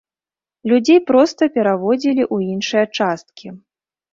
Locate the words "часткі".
2.97-3.47